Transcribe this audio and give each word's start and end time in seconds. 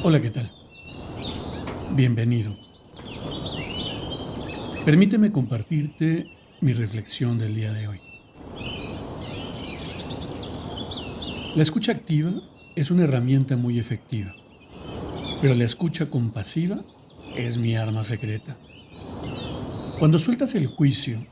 Hola, 0.00 0.20
¿qué 0.22 0.30
tal? 0.30 0.56
Bienvenido. 1.88 2.60
Permíteme 4.82 5.32
compartirte 5.32 6.32
mi 6.60 6.72
reflexión 6.72 7.36
del 7.36 7.54
día 7.54 7.74
de 7.74 7.88
hoy. 7.88 8.00
La 11.54 11.64
escucha 11.64 11.90
activa 11.90 12.40
es 12.76 12.92
una 12.92 13.02
herramienta 13.02 13.56
muy 13.56 13.80
efectiva, 13.80 14.38
pero 15.38 15.54
la 15.54 15.64
escucha 15.64 16.10
compasiva 16.10 16.86
es 17.34 17.58
mi 17.58 17.74
arma 17.74 18.04
secreta. 18.04 18.62
Cuando 19.98 20.18
sueltas 20.18 20.54
el 20.54 20.66
juicio 20.66 21.28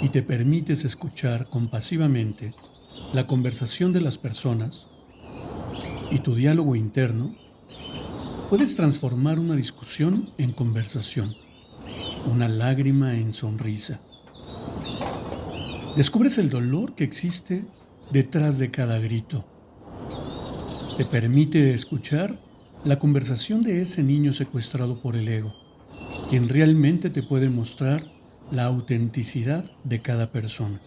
y 0.00 0.10
te 0.10 0.22
permites 0.22 0.84
escuchar 0.84 1.48
compasivamente 1.48 2.56
la 3.10 3.26
conversación 3.26 3.92
de 3.92 4.00
las 4.00 4.18
personas 4.18 4.90
y 6.08 6.20
tu 6.20 6.34
diálogo 6.34 6.76
interno, 6.76 7.38
Puedes 8.48 8.76
transformar 8.76 9.40
una 9.40 9.56
discusión 9.56 10.30
en 10.38 10.52
conversación, 10.52 11.34
una 12.30 12.48
lágrima 12.48 13.18
en 13.18 13.32
sonrisa. 13.32 14.00
Descubres 15.96 16.38
el 16.38 16.48
dolor 16.48 16.94
que 16.94 17.02
existe 17.02 17.64
detrás 18.12 18.58
de 18.58 18.70
cada 18.70 19.00
grito. 19.00 19.44
Te 20.96 21.04
permite 21.04 21.74
escuchar 21.74 22.38
la 22.84 23.00
conversación 23.00 23.62
de 23.62 23.82
ese 23.82 24.04
niño 24.04 24.32
secuestrado 24.32 25.02
por 25.02 25.16
el 25.16 25.26
ego, 25.26 25.52
quien 26.30 26.48
realmente 26.48 27.10
te 27.10 27.24
puede 27.24 27.50
mostrar 27.50 28.12
la 28.52 28.66
autenticidad 28.66 29.72
de 29.82 30.02
cada 30.02 30.30
persona. 30.30 30.80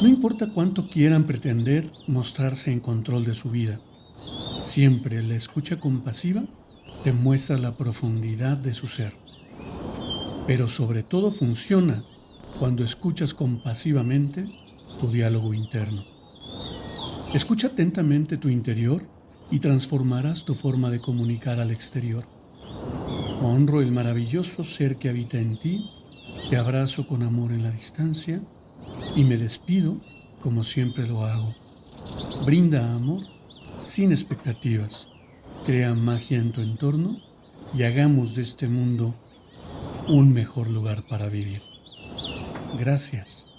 No 0.00 0.06
importa 0.06 0.52
cuánto 0.54 0.88
quieran 0.88 1.24
pretender 1.24 1.90
mostrarse 2.06 2.70
en 2.70 2.78
control 2.78 3.24
de 3.24 3.34
su 3.34 3.50
vida, 3.50 3.80
Siempre 4.62 5.22
la 5.22 5.34
escucha 5.36 5.80
compasiva 5.80 6.48
te 7.02 7.12
muestra 7.12 7.58
la 7.58 7.76
profundidad 7.76 8.56
de 8.56 8.74
su 8.74 8.88
ser. 8.88 9.20
Pero 10.44 10.68
sobre 10.68 11.02
todo 11.02 11.30
funciona 11.30 12.06
cuando 12.54 12.84
escuchas 12.84 13.32
compasivamente 13.34 14.52
tu 14.96 15.10
diálogo 15.10 15.54
interno. 15.54 16.10
Escucha 17.32 17.68
atentamente 17.68 18.38
tu 18.38 18.48
interior 18.48 19.12
y 19.48 19.60
transformarás 19.60 20.44
tu 20.44 20.54
forma 20.54 20.90
de 20.90 21.00
comunicar 21.00 21.58
al 21.60 21.70
exterior. 21.70 22.30
Honro 23.38 23.80
el 23.82 23.90
maravilloso 23.92 24.64
ser 24.64 24.98
que 24.98 25.08
habita 25.08 25.38
en 25.38 25.58
ti, 25.58 25.90
te 26.46 26.56
abrazo 26.56 27.06
con 27.06 27.22
amor 27.22 27.52
en 27.52 27.62
la 27.62 27.70
distancia 27.70 28.46
y 29.14 29.24
me 29.24 29.38
despido 29.38 30.06
como 30.38 30.64
siempre 30.64 31.06
lo 31.06 31.24
hago. 31.24 31.60
Brinda 32.38 32.94
amor 32.94 33.32
sin 33.80 34.12
expectativas. 34.12 35.10
Crea 35.62 35.94
magia 35.94 36.38
en 36.38 36.52
tu 36.52 36.60
entorno 36.60 37.24
y 37.72 37.82
hagamos 37.84 38.34
de 38.34 38.42
este 38.42 38.68
mundo 38.68 39.20
un 40.06 40.32
mejor 40.32 40.68
lugar 40.70 41.04
para 41.06 41.28
vivir. 41.28 41.62
Gracias. 42.72 43.49